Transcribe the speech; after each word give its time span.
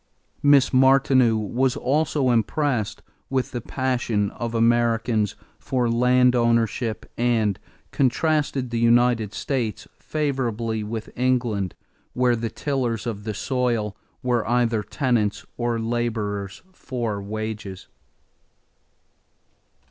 Miss 0.41 0.73
Martineau 0.73 1.35
was 1.35 1.75
also 1.77 2.31
impressed 2.31 3.03
with 3.29 3.51
the 3.51 3.61
passion 3.61 4.31
of 4.31 4.55
Americans 4.55 5.35
for 5.59 5.87
land 5.91 6.35
ownership 6.35 7.05
and 7.19 7.59
contrasted 7.91 8.71
the 8.71 8.79
United 8.79 9.31
States 9.35 9.87
favorably 9.99 10.83
with 10.83 11.11
England 11.15 11.75
where 12.13 12.35
the 12.35 12.49
tillers 12.49 13.05
of 13.05 13.25
the 13.25 13.35
soil 13.35 13.95
were 14.23 14.43
either 14.49 14.81
tenants 14.81 15.45
or 15.55 15.77
laborers 15.79 16.63
for 16.73 17.21
wages. 17.21 17.87